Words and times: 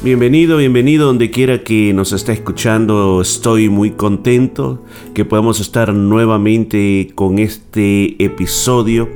Bienvenido, 0.00 0.58
bienvenido 0.58 1.08
donde 1.08 1.32
quiera 1.32 1.64
que 1.64 1.92
nos 1.92 2.12
esté 2.12 2.32
escuchando. 2.32 3.20
Estoy 3.20 3.68
muy 3.68 3.90
contento 3.90 4.84
que 5.12 5.24
podamos 5.24 5.58
estar 5.58 5.92
nuevamente 5.92 7.10
con 7.16 7.40
este 7.40 8.14
episodio 8.22 9.08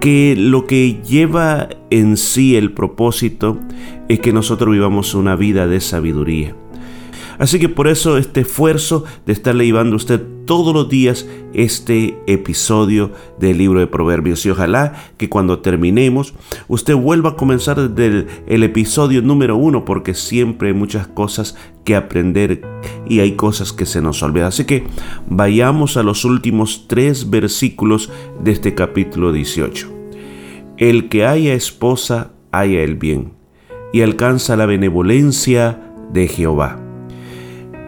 que 0.00 0.34
lo 0.36 0.66
que 0.66 1.00
lleva 1.04 1.68
en 1.90 2.16
sí 2.16 2.56
el 2.56 2.72
propósito 2.72 3.60
es 4.08 4.18
que 4.18 4.32
nosotros 4.32 4.72
vivamos 4.72 5.14
una 5.14 5.36
vida 5.36 5.68
de 5.68 5.80
sabiduría. 5.80 6.56
Así 7.38 7.58
que 7.58 7.68
por 7.68 7.88
eso 7.88 8.16
este 8.16 8.40
esfuerzo 8.40 9.04
de 9.26 9.32
estarle 9.32 9.64
llevando 9.64 9.94
a 9.94 9.96
usted 9.96 10.22
todos 10.46 10.72
los 10.72 10.88
días 10.88 11.26
este 11.52 12.18
episodio 12.26 13.12
del 13.38 13.58
libro 13.58 13.80
de 13.80 13.86
Proverbios. 13.86 14.46
Y 14.46 14.50
ojalá 14.50 14.94
que 15.16 15.28
cuando 15.28 15.58
terminemos 15.58 16.34
usted 16.68 16.94
vuelva 16.94 17.30
a 17.30 17.36
comenzar 17.36 17.90
desde 17.90 18.26
el, 18.46 18.62
episodio 18.62 19.22
número 19.22 19.56
uno 19.56 19.84
porque 19.84 20.14
siempre 20.14 20.68
hay 20.68 20.74
muchas 20.74 21.06
cosas 21.08 21.56
que 21.84 21.96
aprender 21.96 22.62
y 23.08 23.20
hay 23.20 23.32
cosas 23.32 23.72
que 23.72 23.86
se 23.86 24.00
nos 24.00 24.22
olvidan. 24.22 24.48
Así 24.48 24.64
que 24.64 24.84
vayamos 25.28 25.96
a 25.96 26.02
los 26.02 26.24
últimos 26.24 26.86
tres 26.88 27.28
versículos 27.28 28.10
de 28.42 28.52
este 28.52 28.74
capítulo 28.74 29.32
18. 29.32 29.92
El 30.78 31.08
que 31.08 31.26
haya 31.26 31.54
esposa, 31.54 32.32
haya 32.52 32.82
el 32.82 32.96
bien 32.96 33.32
y 33.92 34.02
alcanza 34.02 34.56
la 34.56 34.66
benevolencia 34.66 35.80
de 36.12 36.28
Jehová 36.28 36.85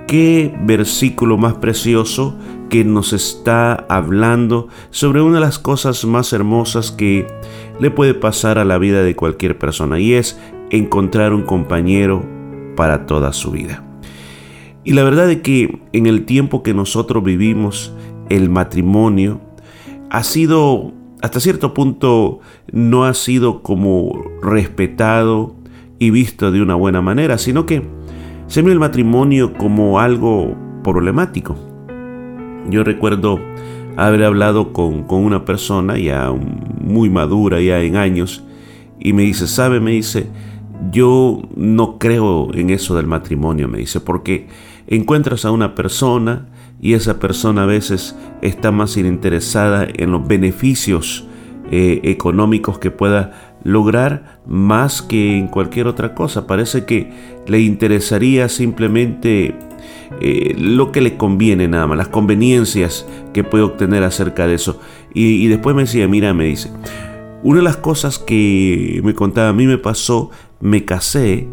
qué 0.08 0.52
versículo 0.62 1.36
más 1.36 1.54
precioso 1.58 2.34
que 2.70 2.82
nos 2.82 3.12
está 3.12 3.74
hablando 3.90 4.68
sobre 4.90 5.20
una 5.20 5.34
de 5.34 5.40
las 5.42 5.58
cosas 5.58 6.04
más 6.06 6.32
hermosas 6.32 6.90
que 6.90 7.26
le 7.78 7.90
puede 7.90 8.14
pasar 8.14 8.58
a 8.58 8.64
la 8.64 8.78
vida 8.78 9.02
de 9.02 9.14
cualquier 9.14 9.58
persona 9.58 10.00
y 10.00 10.14
es 10.14 10.40
encontrar 10.70 11.34
un 11.34 11.42
compañero 11.42 12.24
para 12.74 13.04
toda 13.04 13.34
su 13.34 13.50
vida. 13.50 13.84
Y 14.82 14.94
la 14.94 15.04
verdad 15.04 15.30
es 15.30 15.42
que 15.42 15.82
en 15.92 16.06
el 16.06 16.24
tiempo 16.24 16.62
que 16.62 16.72
nosotros 16.72 17.22
vivimos, 17.22 17.92
el 18.30 18.48
matrimonio 18.48 19.42
ha 20.08 20.22
sido, 20.22 20.92
hasta 21.20 21.38
cierto 21.38 21.74
punto, 21.74 22.40
no 22.72 23.04
ha 23.04 23.12
sido 23.12 23.62
como 23.62 24.24
respetado 24.42 25.54
y 25.98 26.08
visto 26.10 26.50
de 26.50 26.62
una 26.62 26.76
buena 26.76 27.02
manera, 27.02 27.36
sino 27.36 27.66
que 27.66 27.97
se 28.48 28.62
ve 28.62 28.72
el 28.72 28.78
matrimonio 28.80 29.52
como 29.52 30.00
algo 30.00 30.56
problemático. 30.82 31.54
Yo 32.70 32.82
recuerdo 32.82 33.38
haber 33.96 34.24
hablado 34.24 34.72
con, 34.72 35.04
una 35.08 35.44
persona 35.44 35.98
ya 35.98 36.32
muy 36.32 37.10
madura, 37.10 37.60
ya 37.60 37.80
en 37.80 37.96
años, 37.96 38.42
y 38.98 39.12
me 39.12 39.22
dice, 39.22 39.46
¿sabe? 39.46 39.80
Me 39.80 39.90
dice, 39.92 40.28
yo 40.90 41.42
no 41.56 41.98
creo 41.98 42.48
en 42.54 42.70
eso 42.70 42.96
del 42.96 43.06
matrimonio, 43.06 43.68
me 43.68 43.78
dice, 43.78 44.00
porque 44.00 44.48
encuentras 44.86 45.44
a 45.44 45.50
una 45.50 45.74
persona 45.74 46.46
y 46.80 46.94
esa 46.94 47.18
persona 47.18 47.64
a 47.64 47.66
veces 47.66 48.16
está 48.40 48.70
más 48.70 48.96
interesada 48.96 49.86
en 49.92 50.10
los 50.10 50.26
beneficios 50.26 51.26
eh, 51.70 52.00
económicos 52.04 52.78
que 52.78 52.90
pueda 52.90 53.47
lograr 53.64 54.40
más 54.46 55.02
que 55.02 55.36
en 55.36 55.48
cualquier 55.48 55.86
otra 55.86 56.14
cosa. 56.14 56.46
Parece 56.46 56.84
que 56.84 57.10
le 57.46 57.60
interesaría 57.60 58.48
simplemente 58.48 59.54
eh, 60.20 60.54
lo 60.58 60.90
que 60.92 61.00
le 61.00 61.16
conviene 61.16 61.68
nada 61.68 61.86
más, 61.86 61.98
las 61.98 62.08
conveniencias 62.08 63.06
que 63.32 63.44
puede 63.44 63.64
obtener 63.64 64.02
acerca 64.02 64.46
de 64.46 64.54
eso. 64.54 64.80
Y, 65.12 65.46
después 65.48 65.74
me 65.74 65.82
decía, 65.82 66.08
mira, 66.08 66.34
me 66.34 66.44
dice, 66.44 66.70
una 67.42 67.58
de 67.58 67.64
las 67.64 67.76
cosas 67.76 68.18
que 68.18 69.00
me 69.04 69.14
contaba, 69.14 69.48
a 69.48 69.52
mí 69.52 69.66
me 69.66 69.78
pasó, 69.78 70.30
me 70.60 70.84
casé 70.84 71.48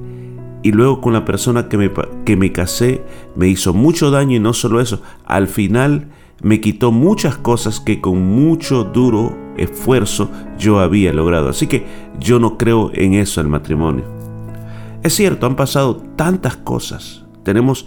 y 0.63 0.71
luego 0.71 0.99
con 0.99 1.13
la 1.13 1.25
persona 1.25 1.69
que 1.69 1.77
me, 1.77 1.91
que 2.25 2.35
me 2.35 2.51
casé 2.51 3.03
me 3.35 3.47
hizo 3.47 3.73
mucho 3.73 4.09
daño 4.09 4.37
y 4.37 4.39
no 4.39 4.53
solo 4.53 4.81
eso, 4.81 5.01
al 5.25 5.47
final 5.47 6.07
me 6.41 6.59
quitó 6.59 6.91
muchas 6.91 7.37
cosas 7.37 7.79
que 7.79 8.01
con 8.01 8.21
mucho 8.21 8.83
duro 8.83 9.44
esfuerzo 9.57 10.29
yo 10.57 10.79
había 10.79 11.13
logrado. 11.13 11.49
Así 11.49 11.67
que 11.67 11.85
yo 12.19 12.39
no 12.39 12.57
creo 12.57 12.91
en 12.93 13.13
eso 13.13 13.41
el 13.41 13.47
matrimonio. 13.47 14.05
Es 15.03 15.13
cierto, 15.15 15.45
han 15.45 15.55
pasado 15.55 15.97
tantas 16.15 16.57
cosas. 16.57 17.25
Tenemos 17.43 17.85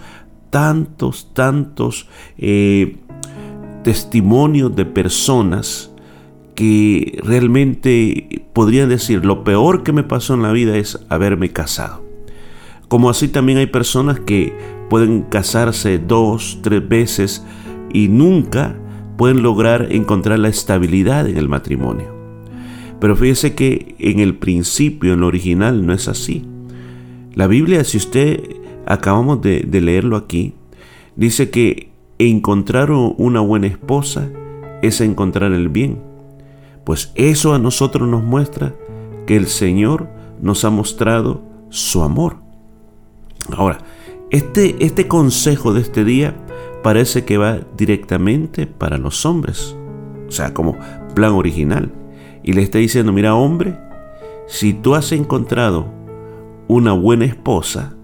tantos, 0.51 1.33
tantos 1.35 2.09
eh, 2.37 2.97
testimonios 3.83 4.75
de 4.77 4.85
personas 4.85 5.91
que 6.55 7.21
realmente 7.23 8.47
podrían 8.53 8.89
decir 8.89 9.25
lo 9.25 9.45
peor 9.45 9.83
que 9.83 9.93
me 9.93 10.03
pasó 10.03 10.35
en 10.35 10.43
la 10.43 10.53
vida 10.53 10.77
es 10.77 10.99
haberme 11.09 11.51
casado. 11.51 12.05
Como 12.89 13.11
así 13.11 13.29
también 13.29 13.59
hay 13.59 13.67
personas 13.67 14.19
que 14.19 14.53
pueden 14.89 15.23
casarse 15.23 15.99
dos, 15.99 16.59
tres 16.63 16.89
veces 16.89 17.45
y 17.93 18.09
nunca 18.09 18.77
pueden 19.19 19.43
lograr 19.43 19.89
encontrar 19.91 20.39
la 20.39 20.49
estabilidad 20.49 21.29
en 21.29 21.37
el 21.37 21.49
matrimonio. 21.49 22.15
Pero 23.01 23.17
fíjese 23.17 23.55
que 23.55 23.97
en 23.99 24.21
el 24.21 24.37
principio, 24.37 25.13
en 25.13 25.21
lo 25.21 25.27
original, 25.27 25.85
no 25.85 25.93
es 25.93 26.07
así. 26.07 26.47
La 27.35 27.49
Biblia, 27.49 27.83
si 27.83 27.97
usted 27.97 28.41
acabamos 28.87 29.43
de, 29.43 29.65
leerlo 29.65 30.17
aquí, 30.17 30.55
dice 31.17 31.51
que 31.51 31.91
encontrar 32.19 32.93
una 32.93 33.41
buena 33.41 33.67
esposa 33.67 34.31
es 34.83 35.01
encontrar 35.01 35.53
el 35.53 35.69
bien. 35.69 36.01
Pues 36.85 37.13
eso 37.17 37.55
a 37.55 37.59
nosotros 37.59 38.09
nos 38.09 38.23
muestra 38.23 38.75
que 39.27 39.37
el 39.37 39.49
Señor 39.49 40.09
nos 40.41 40.65
ha 40.65 40.71
mostrado 40.71 41.43
su 41.71 42.03
amor. 42.03 42.37
Ahora, 43.51 43.79
este, 44.31 44.77
este 44.79 45.09
consejo 45.09 45.75
de 45.75 45.81
este 45.81 46.05
día 46.05 46.37
parece 46.83 47.25
que 47.25 47.39
va 47.39 47.61
directamente 47.77 48.67
para 48.67 48.99
los 48.99 49.27
hombres, 49.27 49.77
o 50.27 50.31
sea, 50.31 50.55
como 50.55 50.77
plan 51.15 51.33
original. 51.33 51.93
Y 52.43 52.53
le 52.53 52.63
está 52.63 52.79
diciendo, 52.79 53.13
mira 53.13 53.35
hombre, 53.35 53.79
si 54.47 54.73
tú 54.73 54.95
has 54.95 55.13
encontrado 55.13 55.87
una 56.69 56.93
buena 56.93 57.25
esposa, 57.25 57.95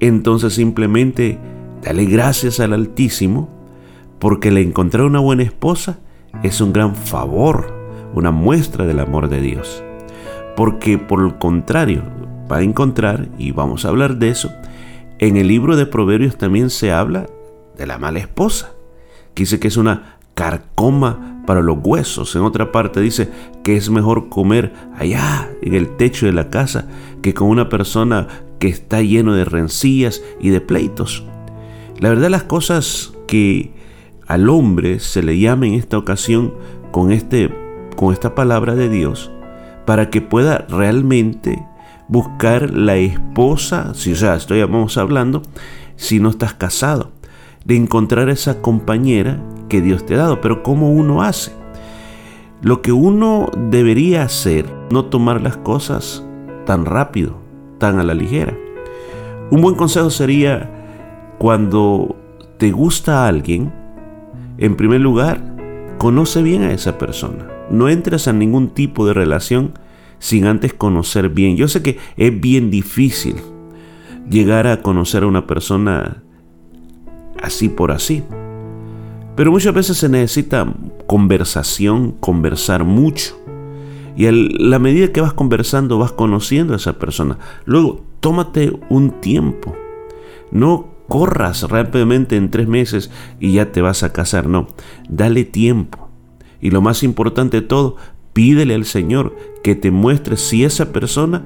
entonces 0.00 0.54
simplemente 0.54 1.38
dale 1.82 2.04
gracias 2.04 2.60
al 2.60 2.72
Altísimo, 2.72 3.48
porque 4.18 4.50
le 4.50 4.62
encontrar 4.62 5.04
una 5.04 5.20
buena 5.20 5.44
esposa 5.44 5.98
es 6.42 6.60
un 6.60 6.72
gran 6.72 6.94
favor, 6.94 7.72
una 8.14 8.30
muestra 8.30 8.84
del 8.84 9.00
amor 9.00 9.28
de 9.28 9.40
Dios. 9.40 9.82
Porque 10.56 10.98
por 10.98 11.24
el 11.24 11.38
contrario, 11.38 12.02
va 12.50 12.58
a 12.58 12.62
encontrar, 12.62 13.28
y 13.38 13.52
vamos 13.52 13.84
a 13.84 13.88
hablar 13.88 14.16
de 14.16 14.30
eso, 14.30 14.50
en 15.18 15.36
el 15.36 15.48
libro 15.48 15.76
de 15.76 15.86
Proverbios 15.86 16.36
también 16.36 16.70
se 16.70 16.92
habla 16.92 17.26
de 17.78 17.86
la 17.86 17.98
mala 17.98 18.18
esposa, 18.18 18.72
que 19.34 19.44
dice 19.44 19.60
que 19.60 19.68
es 19.68 19.76
una 19.76 20.18
carcoma 20.34 21.42
para 21.46 21.62
los 21.62 21.78
huesos. 21.82 22.36
En 22.36 22.42
otra 22.42 22.70
parte 22.70 23.00
dice 23.00 23.28
que 23.64 23.76
es 23.76 23.90
mejor 23.90 24.28
comer 24.28 24.72
allá 24.96 25.50
en 25.62 25.74
el 25.74 25.96
techo 25.96 26.26
de 26.26 26.32
la 26.32 26.50
casa 26.50 26.86
que 27.22 27.34
con 27.34 27.48
una 27.48 27.68
persona 27.68 28.28
que 28.58 28.68
está 28.68 29.00
lleno 29.00 29.34
de 29.34 29.44
rencillas 29.44 30.22
y 30.40 30.50
de 30.50 30.60
pleitos. 30.60 31.24
La 31.98 32.10
verdad 32.10 32.30
las 32.30 32.44
cosas 32.44 33.12
que 33.26 33.72
al 34.26 34.48
hombre 34.48 35.00
se 35.00 35.22
le 35.22 35.38
llama 35.38 35.66
en 35.66 35.74
esta 35.74 35.98
ocasión 35.98 36.54
con, 36.92 37.12
este, 37.12 37.52
con 37.96 38.12
esta 38.12 38.34
palabra 38.34 38.74
de 38.74 38.88
Dios 38.88 39.30
para 39.86 40.10
que 40.10 40.20
pueda 40.20 40.66
realmente 40.68 41.64
buscar 42.08 42.70
la 42.70 42.96
esposa, 42.96 43.94
si 43.94 44.12
o 44.12 44.16
sea, 44.16 44.36
estoy 44.36 44.60
hablando, 44.60 45.42
si 45.96 46.20
no 46.20 46.30
estás 46.30 46.54
casado 46.54 47.17
de 47.64 47.76
encontrar 47.76 48.28
esa 48.28 48.60
compañera 48.60 49.42
que 49.68 49.80
Dios 49.80 50.06
te 50.06 50.14
ha 50.14 50.18
dado. 50.18 50.40
Pero 50.40 50.62
¿cómo 50.62 50.90
uno 50.90 51.22
hace? 51.22 51.52
Lo 52.60 52.82
que 52.82 52.92
uno 52.92 53.50
debería 53.70 54.22
hacer, 54.22 54.66
no 54.90 55.04
tomar 55.04 55.40
las 55.42 55.56
cosas 55.56 56.24
tan 56.66 56.84
rápido, 56.84 57.38
tan 57.78 57.98
a 57.98 58.04
la 58.04 58.14
ligera. 58.14 58.56
Un 59.50 59.62
buen 59.62 59.74
consejo 59.76 60.10
sería 60.10 60.70
cuando 61.38 62.16
te 62.58 62.72
gusta 62.72 63.24
a 63.24 63.28
alguien, 63.28 63.72
en 64.58 64.76
primer 64.76 65.00
lugar, 65.00 65.40
conoce 65.98 66.42
bien 66.42 66.62
a 66.64 66.72
esa 66.72 66.98
persona. 66.98 67.46
No 67.70 67.88
entres 67.88 68.28
a 68.28 68.32
ningún 68.32 68.70
tipo 68.70 69.06
de 69.06 69.14
relación 69.14 69.72
sin 70.18 70.46
antes 70.46 70.74
conocer 70.74 71.28
bien. 71.28 71.56
Yo 71.56 71.68
sé 71.68 71.82
que 71.82 71.98
es 72.16 72.40
bien 72.40 72.70
difícil 72.70 73.36
llegar 74.28 74.66
a 74.66 74.82
conocer 74.82 75.22
a 75.22 75.26
una 75.26 75.46
persona 75.46 76.22
así 77.42 77.68
por 77.68 77.92
así. 77.92 78.22
Pero 79.36 79.52
muchas 79.52 79.72
veces 79.72 79.96
se 79.96 80.08
necesita 80.08 80.66
conversación, 81.06 82.12
conversar 82.12 82.84
mucho. 82.84 83.38
Y 84.16 84.26
a 84.26 84.32
la 84.32 84.80
medida 84.80 85.12
que 85.12 85.20
vas 85.20 85.32
conversando, 85.32 85.98
vas 85.98 86.10
conociendo 86.10 86.72
a 86.72 86.76
esa 86.76 86.98
persona. 86.98 87.38
Luego, 87.64 88.04
tómate 88.18 88.72
un 88.88 89.20
tiempo. 89.20 89.76
No 90.50 90.88
corras 91.08 91.62
rápidamente 91.62 92.36
en 92.36 92.50
tres 92.50 92.66
meses 92.66 93.10
y 93.38 93.52
ya 93.52 93.70
te 93.70 93.80
vas 93.80 94.02
a 94.02 94.12
casar. 94.12 94.48
No, 94.48 94.66
dale 95.08 95.44
tiempo. 95.44 96.08
Y 96.60 96.70
lo 96.70 96.82
más 96.82 97.02
importante 97.02 97.60
de 97.60 97.66
todo, 97.66 97.96
pídele 98.32 98.74
al 98.74 98.84
Señor 98.84 99.36
que 99.62 99.74
te 99.74 99.90
muestre 99.90 100.36
si 100.36 100.64
esa 100.64 100.92
persona 100.92 101.44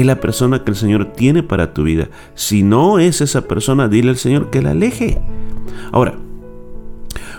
es 0.00 0.06
la 0.06 0.20
persona 0.20 0.62
que 0.62 0.70
el 0.70 0.76
Señor 0.76 1.12
tiene 1.12 1.42
para 1.42 1.74
tu 1.74 1.82
vida. 1.82 2.08
Si 2.34 2.62
no 2.62 2.98
es 2.98 3.20
esa 3.20 3.48
persona, 3.48 3.88
dile 3.88 4.10
al 4.10 4.16
Señor 4.16 4.50
que 4.50 4.62
la 4.62 4.70
aleje. 4.70 5.20
Ahora, 5.90 6.14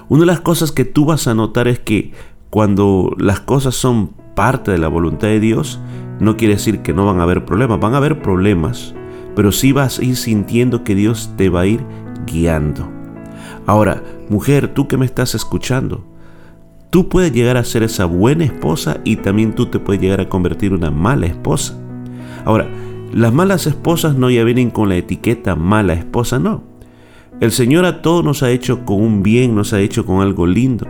una 0.09 0.21
de 0.21 0.25
las 0.25 0.41
cosas 0.41 0.71
que 0.71 0.85
tú 0.85 1.05
vas 1.05 1.27
a 1.27 1.33
notar 1.33 1.67
es 1.67 1.79
que 1.79 2.11
cuando 2.49 3.15
las 3.17 3.39
cosas 3.39 3.75
son 3.75 4.09
parte 4.35 4.71
de 4.71 4.77
la 4.77 4.87
voluntad 4.87 5.27
de 5.27 5.39
Dios, 5.39 5.79
no 6.19 6.35
quiere 6.35 6.55
decir 6.55 6.79
que 6.81 6.93
no 6.93 7.05
van 7.05 7.19
a 7.19 7.23
haber 7.23 7.45
problemas, 7.45 7.79
van 7.79 7.93
a 7.93 7.97
haber 7.97 8.21
problemas, 8.21 8.93
pero 9.35 9.51
sí 9.53 9.71
vas 9.71 9.99
a 9.99 10.03
ir 10.03 10.17
sintiendo 10.17 10.83
que 10.83 10.95
Dios 10.95 11.31
te 11.37 11.49
va 11.49 11.61
a 11.61 11.65
ir 11.65 11.79
guiando. 12.25 12.89
Ahora, 13.67 14.03
mujer, 14.29 14.73
tú 14.73 14.87
que 14.87 14.97
me 14.97 15.05
estás 15.05 15.33
escuchando, 15.33 16.03
tú 16.89 17.07
puedes 17.07 17.31
llegar 17.31 17.55
a 17.55 17.63
ser 17.63 17.83
esa 17.83 18.03
buena 18.03 18.43
esposa 18.43 18.97
y 19.05 19.15
también 19.15 19.55
tú 19.55 19.67
te 19.67 19.79
puedes 19.79 20.01
llegar 20.01 20.19
a 20.19 20.27
convertir 20.27 20.71
en 20.71 20.79
una 20.79 20.91
mala 20.91 21.27
esposa. 21.27 21.78
Ahora, 22.45 22.67
las 23.13 23.33
malas 23.33 23.65
esposas 23.67 24.15
no 24.15 24.29
ya 24.29 24.43
vienen 24.43 24.69
con 24.69 24.89
la 24.89 24.95
etiqueta 24.95 25.55
mala 25.55 25.93
esposa, 25.93 26.39
no. 26.39 26.63
El 27.39 27.51
Señor 27.51 27.85
a 27.85 28.01
todos 28.01 28.23
nos 28.23 28.43
ha 28.43 28.51
hecho 28.51 28.85
con 28.85 29.01
un 29.01 29.23
bien, 29.23 29.55
nos 29.55 29.73
ha 29.73 29.79
hecho 29.79 30.05
con 30.05 30.21
algo 30.21 30.45
lindo. 30.45 30.85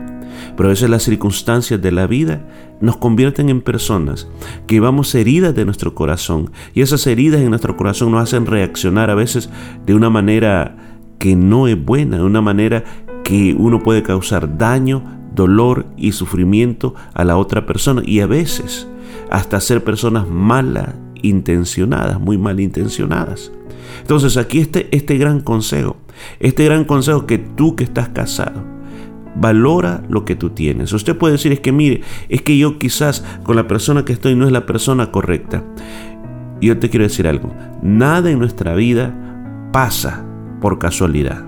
Pero 0.56 0.70
a 0.70 0.72
veces 0.72 0.90
las 0.90 1.04
circunstancias 1.04 1.82
de 1.82 1.92
la 1.92 2.08
vida 2.08 2.46
nos 2.82 2.98
convierten 2.98 3.50
en 3.50 3.62
personas 3.62 4.28
que 4.68 4.80
vamos 4.80 5.14
heridas 5.16 5.56
de 5.56 5.66
nuestro 5.66 5.96
corazón. 5.96 6.52
Y 6.74 6.82
esas 6.82 7.06
heridas 7.08 7.42
en 7.42 7.50
nuestro 7.50 7.78
corazón 7.78 8.12
nos 8.12 8.24
hacen 8.24 8.46
reaccionar 8.46 9.10
a 9.10 9.16
veces 9.16 9.50
de 9.86 9.94
una 9.94 10.10
manera 10.10 10.76
que 11.20 11.36
no 11.36 11.68
es 11.68 11.84
buena, 11.84 12.18
de 12.18 12.24
una 12.24 12.42
manera 12.42 12.84
que 13.24 13.56
uno 13.58 13.84
puede 13.84 14.02
causar 14.02 14.58
daño, 14.58 15.04
dolor 15.36 15.86
y 15.98 16.14
sufrimiento 16.14 16.96
a 17.14 17.24
la 17.26 17.38
otra 17.38 17.66
persona. 17.66 18.02
Y 18.06 18.22
a 18.22 18.28
veces 18.28 18.88
hasta 19.30 19.60
ser 19.60 19.84
personas 19.84 20.28
malas 20.28 20.96
intencionadas, 21.24 22.20
muy 22.20 22.38
mal 22.38 22.60
intencionadas. 22.60 23.52
Entonces 24.02 24.38
aquí 24.38 24.60
este, 24.60 24.88
este 24.92 25.18
gran 25.18 25.42
consejo 25.42 25.98
este 26.40 26.66
gran 26.66 26.86
consejo 26.86 27.26
que 27.26 27.38
tú 27.38 27.76
que 27.76 27.84
estás 27.84 28.10
casado, 28.10 28.64
valora 29.36 30.04
lo 30.10 30.26
que 30.26 30.36
tú 30.36 30.52
tienes. 30.52 30.94
Usted 30.94 31.18
puede 31.18 31.34
decir, 31.34 31.52
es 31.52 31.60
que 31.60 31.72
mire, 31.72 32.02
es 32.30 32.42
que 32.42 32.58
yo 32.58 32.78
quizás 32.78 33.24
con 33.44 33.56
la 33.56 33.68
persona 33.68 34.06
que 34.06 34.14
estoy 34.14 34.36
no 34.36 34.46
es 34.46 34.52
la 34.52 34.66
persona 34.66 35.12
correcta. 35.12 35.64
Yo 36.62 36.78
te 36.78 36.90
quiero 36.90 37.06
decir 37.06 37.28
algo, 37.28 37.54
nada 37.82 38.30
en 38.30 38.40
nuestra 38.40 38.76
vida 38.76 39.70
pasa 39.72 40.26
por 40.60 40.78
casualidad. 40.80 41.46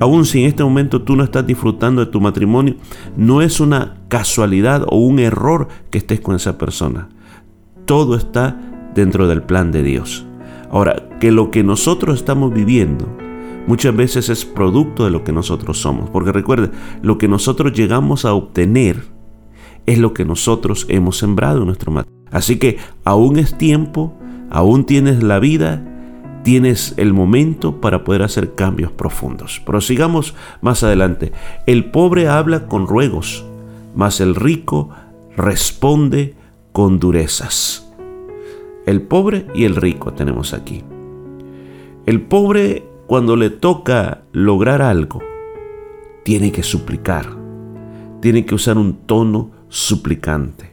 Aún 0.00 0.24
si 0.24 0.40
en 0.40 0.48
este 0.48 0.64
momento 0.64 1.02
tú 1.02 1.14
no 1.14 1.22
estás 1.22 1.46
disfrutando 1.46 2.04
de 2.04 2.10
tu 2.10 2.20
matrimonio, 2.20 2.76
no 3.16 3.42
es 3.42 3.60
una 3.60 3.98
casualidad 4.08 4.84
o 4.88 4.96
un 4.96 5.18
error 5.18 5.68
que 5.90 5.98
estés 5.98 6.20
con 6.20 6.34
esa 6.34 6.58
persona. 6.58 7.08
Todo 7.84 8.16
está 8.16 8.58
dentro 8.94 9.28
del 9.28 9.42
plan 9.42 9.72
de 9.72 9.82
Dios. 9.82 10.26
Ahora, 10.70 11.08
que 11.20 11.30
lo 11.30 11.50
que 11.50 11.62
nosotros 11.62 12.16
estamos 12.16 12.52
viviendo 12.52 13.06
muchas 13.66 13.94
veces 13.94 14.28
es 14.28 14.44
producto 14.44 15.04
de 15.04 15.10
lo 15.10 15.24
que 15.24 15.32
nosotros 15.32 15.80
somos. 15.80 16.10
Porque 16.10 16.32
recuerde, 16.32 16.70
lo 17.02 17.18
que 17.18 17.28
nosotros 17.28 17.72
llegamos 17.72 18.24
a 18.24 18.34
obtener 18.34 19.04
es 19.86 19.98
lo 19.98 20.14
que 20.14 20.24
nosotros 20.24 20.86
hemos 20.88 21.18
sembrado 21.18 21.60
en 21.60 21.66
nuestro 21.66 21.92
matrimonio. 21.92 22.24
Así 22.30 22.58
que 22.58 22.78
aún 23.04 23.38
es 23.38 23.56
tiempo, 23.56 24.14
aún 24.50 24.84
tienes 24.84 25.22
la 25.22 25.38
vida, 25.38 25.82
tienes 26.42 26.94
el 26.96 27.12
momento 27.12 27.80
para 27.80 28.04
poder 28.04 28.22
hacer 28.22 28.54
cambios 28.54 28.92
profundos. 28.92 29.60
Prosigamos 29.64 30.34
más 30.60 30.82
adelante. 30.82 31.32
El 31.66 31.90
pobre 31.90 32.28
habla 32.28 32.66
con 32.66 32.86
ruegos, 32.86 33.44
mas 33.94 34.20
el 34.20 34.34
rico 34.34 34.90
responde 35.36 36.34
con 36.72 36.98
durezas. 36.98 37.83
El 38.86 39.02
pobre 39.02 39.46
y 39.54 39.64
el 39.64 39.76
rico 39.76 40.12
tenemos 40.12 40.52
aquí. 40.52 40.84
El 42.06 42.20
pobre 42.20 42.86
cuando 43.06 43.36
le 43.36 43.50
toca 43.50 44.22
lograr 44.32 44.82
algo, 44.82 45.20
tiene 46.22 46.52
que 46.52 46.62
suplicar, 46.62 47.26
tiene 48.20 48.44
que 48.44 48.54
usar 48.54 48.78
un 48.78 49.06
tono 49.06 49.50
suplicante. 49.68 50.72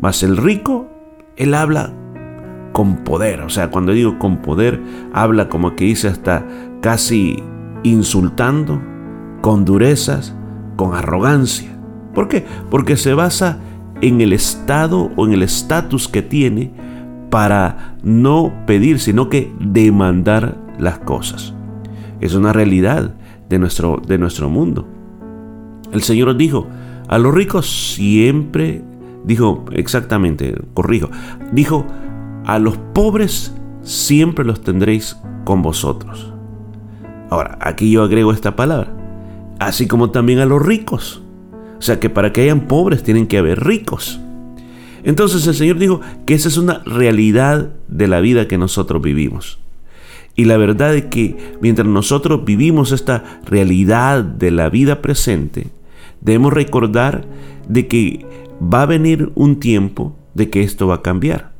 Mas 0.00 0.22
el 0.22 0.36
rico, 0.36 0.88
él 1.36 1.54
habla 1.54 1.92
con 2.72 3.04
poder, 3.04 3.42
o 3.42 3.48
sea, 3.48 3.70
cuando 3.70 3.92
digo 3.92 4.18
con 4.18 4.42
poder, 4.42 4.80
habla 5.12 5.48
como 5.48 5.76
que 5.76 5.84
dice 5.84 6.08
hasta 6.08 6.44
casi 6.80 7.42
insultando, 7.84 8.82
con 9.40 9.64
durezas, 9.64 10.34
con 10.76 10.94
arrogancia. 10.94 11.70
¿Por 12.14 12.28
qué? 12.28 12.44
Porque 12.70 12.96
se 12.96 13.14
basa 13.14 13.60
en 14.00 14.20
el 14.20 14.32
estado 14.32 15.12
o 15.16 15.26
en 15.26 15.34
el 15.34 15.42
estatus 15.42 16.08
que 16.08 16.22
tiene 16.22 16.72
para 17.34 17.96
no 18.04 18.52
pedir, 18.64 19.00
sino 19.00 19.28
que 19.28 19.52
demandar 19.58 20.56
las 20.78 21.00
cosas. 21.00 21.52
Es 22.20 22.36
una 22.36 22.52
realidad 22.52 23.16
de 23.48 23.58
nuestro, 23.58 24.00
de 24.06 24.18
nuestro 24.18 24.48
mundo. 24.48 24.86
El 25.90 26.04
Señor 26.04 26.36
dijo, 26.36 26.68
a 27.08 27.18
los 27.18 27.34
ricos 27.34 27.94
siempre, 27.96 28.84
dijo 29.24 29.64
exactamente, 29.72 30.54
corrijo, 30.74 31.10
dijo, 31.50 31.84
a 32.44 32.60
los 32.60 32.76
pobres 32.76 33.52
siempre 33.82 34.44
los 34.44 34.60
tendréis 34.60 35.16
con 35.42 35.60
vosotros. 35.60 36.32
Ahora, 37.30 37.58
aquí 37.60 37.90
yo 37.90 38.04
agrego 38.04 38.30
esta 38.30 38.54
palabra, 38.54 38.94
así 39.58 39.88
como 39.88 40.12
también 40.12 40.38
a 40.38 40.46
los 40.46 40.64
ricos. 40.64 41.20
O 41.78 41.82
sea 41.82 41.98
que 41.98 42.10
para 42.10 42.32
que 42.32 42.42
hayan 42.42 42.68
pobres 42.68 43.02
tienen 43.02 43.26
que 43.26 43.38
haber 43.38 43.64
ricos. 43.64 44.20
Entonces 45.04 45.46
el 45.46 45.54
Señor 45.54 45.78
dijo 45.78 46.00
que 46.26 46.34
esa 46.34 46.48
es 46.48 46.56
una 46.56 46.82
realidad 46.84 47.70
de 47.88 48.08
la 48.08 48.20
vida 48.20 48.48
que 48.48 48.58
nosotros 48.58 49.02
vivimos. 49.02 49.58
Y 50.36 50.46
la 50.46 50.56
verdad 50.56 50.94
es 50.94 51.06
que 51.06 51.36
mientras 51.60 51.86
nosotros 51.86 52.44
vivimos 52.44 52.90
esta 52.90 53.40
realidad 53.44 54.24
de 54.24 54.50
la 54.50 54.68
vida 54.68 55.00
presente, 55.00 55.68
debemos 56.20 56.52
recordar 56.52 57.24
de 57.68 57.86
que 57.86 58.26
va 58.60 58.82
a 58.82 58.86
venir 58.86 59.30
un 59.34 59.60
tiempo 59.60 60.16
de 60.34 60.50
que 60.50 60.62
esto 60.62 60.88
va 60.88 60.96
a 60.96 61.02
cambiar. 61.02 61.52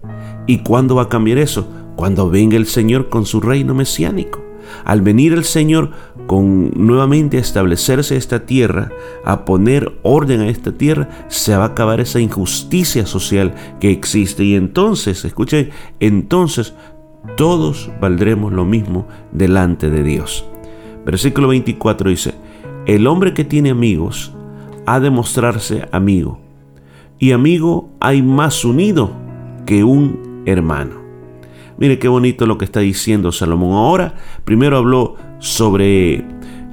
¿Y 0.47 0.59
cuándo 0.59 0.97
va 0.97 1.05
a 1.05 1.09
cambiar 1.09 1.39
eso? 1.39 1.69
Cuando 1.97 2.29
venga 2.29 2.57
el 2.57 2.67
Señor 2.67 3.09
con 3.09 3.27
su 3.27 3.41
reino 3.41 3.75
mesiánico. 3.75 4.44
Al 4.85 5.03
venir 5.03 5.33
el 5.33 5.45
Señor 5.45 5.91
con 6.27 6.71
nuevamente 6.77 7.39
a 7.39 7.41
establecerse 7.41 8.17
esta 8.17 8.47
tierra, 8.47 8.91
a 9.25 9.45
poner 9.45 9.99
orden 10.03 10.41
a 10.41 10.49
esta 10.49 10.73
tierra, 10.73 11.09
se 11.29 11.57
va 11.57 11.65
a 11.65 11.69
acabar 11.69 12.01
esa 12.01 12.21
injusticia 12.21 13.07
social 13.07 13.55
que 13.81 13.91
existe. 13.91 14.45
Y 14.45 14.55
entonces, 14.55 15.25
escuchen, 15.25 15.71
entonces 16.01 16.75
todos 17.37 17.91
valdremos 18.01 18.53
lo 18.53 18.65
mismo 18.65 19.07
delante 19.33 19.91
de 19.91 20.03
Dios. 20.03 20.45
Versículo 21.05 21.49
24 21.49 22.11
dice, 22.11 22.35
el 22.87 23.07
hombre 23.07 23.35
que 23.35 23.45
tiene 23.45 23.71
amigos 23.71 24.33
ha 24.87 25.01
de 25.01 25.11
mostrarse 25.11 25.89
amigo, 25.93 26.39
y 27.19 27.33
amigo 27.33 27.91
hay 28.01 28.23
más 28.23 28.65
unido 28.65 29.13
que 29.67 29.85
un 29.85 30.43
hermano. 30.47 31.04
Mire 31.79 31.99
qué 31.99 32.09
bonito 32.09 32.47
lo 32.47 32.59
que 32.59 32.65
está 32.65 32.81
diciendo 32.81 33.33
Salomón. 33.33 33.73
Ahora, 33.73 34.15
primero 34.45 34.77
habló 34.77 35.17
sobre 35.39 36.25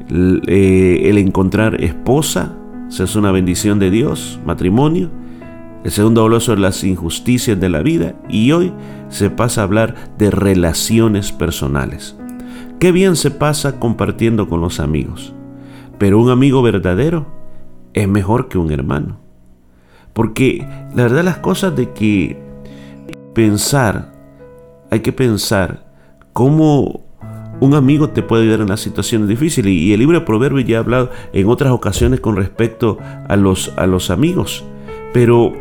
el, 0.10 0.42
eh, 0.48 1.10
el 1.10 1.18
encontrar 1.18 1.84
esposa, 1.84 2.58
esa 2.90 3.06
es 3.06 3.16
una 3.16 3.32
bendición 3.32 3.80
de 3.80 3.90
Dios, 3.90 4.40
matrimonio. 4.46 5.10
El 5.84 5.92
segundo 5.92 6.22
habló 6.22 6.40
sobre 6.40 6.62
las 6.62 6.84
injusticias 6.84 7.60
de 7.60 7.70
la 7.70 7.82
vida 7.82 8.16
y 8.30 8.52
hoy 8.52 8.72
se 9.10 9.30
pasa 9.30 9.62
a 9.62 9.64
hablar 9.64 9.96
de 10.18 10.30
relaciones 10.30 11.32
personales. 11.32 12.16
Qué 12.80 12.92
bien 12.92 13.16
se 13.16 13.32
pasa 13.32 13.80
compartiendo 13.80 14.48
con 14.48 14.62
los 14.62 14.80
amigos, 14.80 15.34
pero 15.98 16.20
un 16.20 16.30
amigo 16.30 16.62
verdadero 16.62 17.28
es 17.94 18.08
mejor 18.08 18.48
que 18.48 18.58
un 18.58 18.72
hermano. 18.72 19.20
Porque 20.14 20.68
la 20.96 21.04
verdad 21.04 21.24
las 21.24 21.38
cosas 21.38 21.76
de 21.76 21.92
que 21.92 22.38
pensar, 23.34 24.11
hay 24.92 25.00
que 25.00 25.14
pensar 25.14 25.86
cómo 26.34 27.02
un 27.62 27.76
amigo 27.76 28.10
te 28.10 28.24
puede 28.24 28.44
ayudar 28.44 28.62
en 28.62 28.70
las 28.70 28.82
situaciones 28.82 29.28
difíciles. 29.28 29.72
Y 29.72 29.94
el 29.94 30.00
libro 30.00 30.20
de 30.20 30.26
Proverbios 30.26 30.68
ya 30.68 30.78
ha 30.78 30.82
hablado 30.82 31.10
en 31.32 31.48
otras 31.48 31.72
ocasiones 31.72 32.20
con 32.20 32.36
respecto 32.36 32.98
a 33.28 33.36
los, 33.38 33.72
a 33.78 33.88
los 33.88 34.10
amigos. 34.10 34.64
Pero 35.14 35.54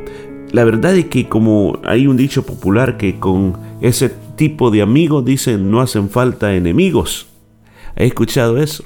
la 0.50 0.64
verdad 0.64 0.96
es 0.96 1.06
que 1.06 1.28
como 1.28 1.78
hay 1.84 2.06
un 2.06 2.16
dicho 2.16 2.44
popular 2.44 2.96
que 2.96 3.18
con 3.18 3.56
ese 3.80 4.08
tipo 4.36 4.70
de 4.70 4.82
amigos 4.82 5.24
dicen 5.24 5.70
no 5.70 5.80
hacen 5.80 6.10
falta 6.10 6.54
enemigos. 6.54 7.28
He 7.96 8.06
escuchado 8.06 8.58
eso. 8.58 8.84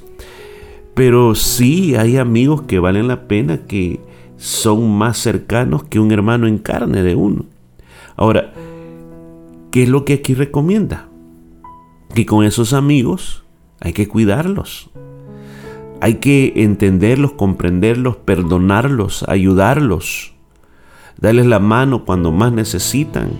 Pero 0.93 1.35
sí 1.35 1.95
hay 1.95 2.17
amigos 2.17 2.63
que 2.63 2.79
valen 2.79 3.07
la 3.07 3.27
pena, 3.27 3.59
que 3.67 3.99
son 4.37 4.91
más 4.95 5.17
cercanos 5.17 5.83
que 5.83 5.99
un 5.99 6.11
hermano 6.11 6.47
en 6.47 6.57
carne 6.57 7.01
de 7.01 7.15
uno. 7.15 7.45
Ahora, 8.15 8.53
¿qué 9.75 9.83
es 9.83 9.89
lo 9.89 10.05
que 10.05 10.13
aquí 10.13 10.33
recomienda? 10.33 11.09
Que 12.13 12.25
con 12.25 12.45
esos 12.45 12.71
amigos 12.71 13.43
hay 13.81 13.91
que 13.91 14.07
cuidarlos. 14.07 14.89
Hay 15.99 16.13
que 16.15 16.53
entenderlos, 16.55 17.33
comprenderlos, 17.33 18.15
perdonarlos, 18.15 19.25
ayudarlos, 19.27 20.33
darles 21.19 21.47
la 21.47 21.59
mano 21.59 22.05
cuando 22.05 22.31
más 22.31 22.53
necesitan. 22.53 23.31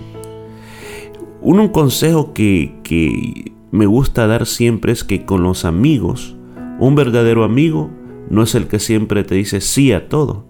un 1.40 1.68
consejo 1.68 2.34
que, 2.34 2.74
que 2.82 3.52
me 3.70 3.86
gusta 3.86 4.26
dar 4.26 4.44
siempre 4.44 4.92
es 4.92 5.04
que 5.04 5.24
con 5.24 5.42
los 5.42 5.64
amigos, 5.64 6.36
un 6.78 6.96
verdadero 6.96 7.44
amigo 7.44 7.90
no 8.28 8.42
es 8.42 8.54
el 8.54 8.66
que 8.66 8.78
siempre 8.78 9.24
te 9.24 9.36
dice 9.36 9.62
sí 9.62 9.90
a 9.92 10.10
todo. 10.10 10.44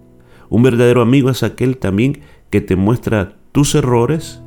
Un 0.49 0.63
verdadero 0.63 1.01
amigo 1.01 1.29
es 1.29 1.43
aquel 1.43 1.77
también 1.77 2.19
que 2.49 2.59
te 2.59 2.75
muestra 2.75 3.37
tus 3.53 3.73
errores 3.73 4.43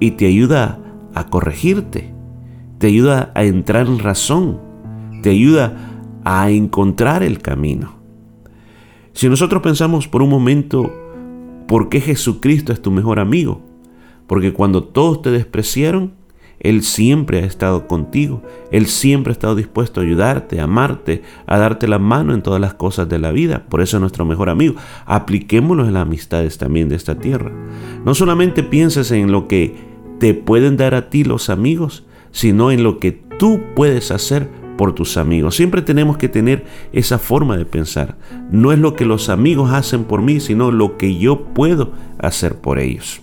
y 0.00 0.12
te 0.12 0.26
ayuda 0.26 0.78
a 1.14 1.28
corregirte, 1.28 2.12
te 2.78 2.88
ayuda 2.88 3.32
a 3.34 3.44
entrar 3.44 3.86
en 3.86 3.98
razón, 3.98 4.60
te 5.22 5.30
ayuda 5.30 5.76
a 6.24 6.50
encontrar 6.50 7.22
el 7.22 7.38
camino. 7.38 7.94
Si 9.12 9.28
nosotros 9.28 9.62
pensamos 9.62 10.08
por 10.08 10.22
un 10.22 10.30
momento, 10.30 10.92
¿por 11.68 11.88
qué 11.88 12.00
Jesucristo 12.00 12.72
es 12.72 12.82
tu 12.82 12.90
mejor 12.90 13.20
amigo? 13.20 13.62
Porque 14.26 14.52
cuando 14.52 14.84
todos 14.84 15.22
te 15.22 15.30
despreciaron, 15.30 16.14
Él 16.60 16.82
siempre 16.82 17.42
ha 17.42 17.46
estado 17.46 17.86
contigo, 17.86 18.42
Él 18.70 18.86
siempre 18.86 19.30
ha 19.30 19.34
estado 19.34 19.54
dispuesto 19.54 20.00
a 20.00 20.04
ayudarte, 20.04 20.60
a 20.60 20.64
amarte, 20.64 21.22
a 21.46 21.58
darte 21.58 21.88
la 21.88 21.98
mano 21.98 22.34
en 22.34 22.42
todas 22.42 22.60
las 22.60 22.74
cosas 22.74 23.08
de 23.08 23.18
la 23.18 23.32
vida. 23.32 23.64
Por 23.68 23.80
eso 23.80 23.96
es 23.96 24.00
nuestro 24.00 24.24
mejor 24.24 24.48
amigo. 24.48 24.74
Apliquémonos 25.06 25.88
en 25.88 25.94
las 25.94 26.02
amistades 26.02 26.58
también 26.58 26.88
de 26.88 26.96
esta 26.96 27.16
tierra. 27.16 27.52
No 28.04 28.14
solamente 28.14 28.62
pienses 28.62 29.10
en 29.10 29.30
lo 29.30 29.48
que 29.48 29.74
te 30.18 30.34
pueden 30.34 30.76
dar 30.76 30.94
a 30.94 31.10
ti 31.10 31.24
los 31.24 31.50
amigos, 31.50 32.04
sino 32.30 32.70
en 32.70 32.82
lo 32.82 32.98
que 32.98 33.12
tú 33.12 33.60
puedes 33.74 34.10
hacer 34.10 34.48
por 34.76 34.94
tus 34.94 35.16
amigos. 35.16 35.54
Siempre 35.56 35.82
tenemos 35.82 36.16
que 36.16 36.28
tener 36.28 36.64
esa 36.92 37.18
forma 37.18 37.56
de 37.56 37.64
pensar. 37.64 38.16
No 38.50 38.72
es 38.72 38.78
lo 38.78 38.94
que 38.94 39.04
los 39.04 39.28
amigos 39.28 39.72
hacen 39.72 40.04
por 40.04 40.22
mí, 40.22 40.40
sino 40.40 40.70
lo 40.70 40.96
que 40.96 41.16
yo 41.16 41.44
puedo 41.54 41.92
hacer 42.18 42.56
por 42.56 42.78
ellos. 42.78 43.20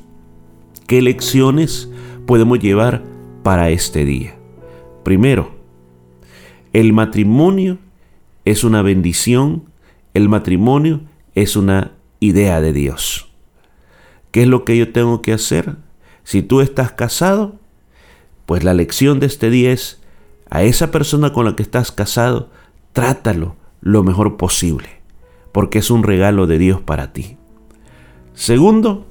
¿Qué 0.87 1.01
lecciones 1.01 1.89
podemos 2.25 2.59
llevar 2.59 3.03
para 3.43 3.69
este 3.69 4.05
día? 4.05 4.35
Primero, 5.03 5.51
el 6.73 6.93
matrimonio 6.93 7.79
es 8.45 8.63
una 8.63 8.81
bendición, 8.81 9.65
el 10.13 10.29
matrimonio 10.29 11.01
es 11.35 11.55
una 11.55 11.91
idea 12.19 12.61
de 12.61 12.73
Dios. 12.73 13.31
¿Qué 14.31 14.43
es 14.43 14.47
lo 14.47 14.63
que 14.63 14.77
yo 14.77 14.91
tengo 14.91 15.21
que 15.21 15.33
hacer? 15.33 15.75
Si 16.23 16.41
tú 16.41 16.61
estás 16.61 16.91
casado, 16.91 17.59
pues 18.45 18.63
la 18.63 18.73
lección 18.73 19.19
de 19.19 19.25
este 19.25 19.49
día 19.49 19.71
es 19.71 20.01
a 20.49 20.63
esa 20.63 20.91
persona 20.91 21.33
con 21.33 21.45
la 21.45 21.55
que 21.55 21.63
estás 21.63 21.91
casado, 21.91 22.49
trátalo 22.93 23.55
lo 23.81 24.03
mejor 24.03 24.37
posible, 24.37 24.89
porque 25.51 25.79
es 25.79 25.89
un 25.91 26.03
regalo 26.03 26.47
de 26.47 26.59
Dios 26.59 26.81
para 26.81 27.13
ti. 27.13 27.37
Segundo, 28.33 29.05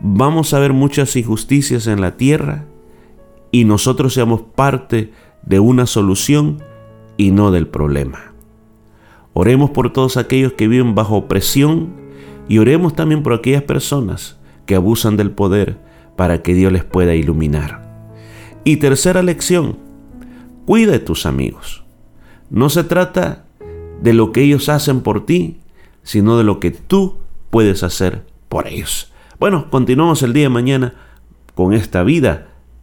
vamos 0.00 0.52
a 0.52 0.58
ver 0.58 0.72
muchas 0.72 1.16
injusticias 1.16 1.86
en 1.86 2.00
la 2.00 2.16
tierra 2.16 2.64
y 3.56 3.64
nosotros 3.64 4.12
seamos 4.12 4.42
parte 4.54 5.12
de 5.40 5.60
una 5.60 5.86
solución 5.86 6.62
y 7.16 7.30
no 7.30 7.50
del 7.52 7.66
problema. 7.66 8.34
Oremos 9.32 9.70
por 9.70 9.94
todos 9.94 10.18
aquellos 10.18 10.52
que 10.52 10.68
viven 10.68 10.94
bajo 10.94 11.16
opresión 11.16 11.94
y 12.50 12.58
oremos 12.58 12.94
también 12.94 13.22
por 13.22 13.32
aquellas 13.32 13.62
personas 13.62 14.38
que 14.66 14.74
abusan 14.74 15.16
del 15.16 15.30
poder 15.30 15.78
para 16.16 16.42
que 16.42 16.52
Dios 16.52 16.70
les 16.70 16.84
pueda 16.84 17.14
iluminar. 17.14 18.12
Y 18.62 18.76
tercera 18.76 19.22
lección, 19.22 19.78
Cuida 20.66 20.92
de 20.92 20.98
tus 20.98 21.24
amigos. 21.24 21.82
No 22.50 22.68
se 22.68 22.84
trata 22.84 23.46
de 24.02 24.12
lo 24.12 24.32
que 24.32 24.42
ellos 24.42 24.68
hacen 24.68 25.00
por 25.00 25.24
ti, 25.24 25.60
sino 26.02 26.36
de 26.36 26.44
lo 26.44 26.60
que 26.60 26.72
tú 26.72 27.16
puedes 27.48 27.82
hacer 27.82 28.26
por 28.50 28.66
ellos. 28.66 29.10
Bueno, 29.40 29.70
continuamos 29.70 30.22
el 30.22 30.34
día 30.34 30.42
de 30.42 30.50
mañana 30.50 30.92
con 31.54 31.72
esta 31.72 32.02
vida 32.02 32.48